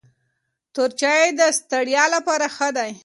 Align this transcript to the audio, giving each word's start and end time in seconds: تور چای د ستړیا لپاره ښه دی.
تور 0.73 0.89
چای 0.99 1.23
د 1.39 1.41
ستړیا 1.59 2.03
لپاره 2.15 2.45
ښه 2.55 2.69
دی. 2.77 2.91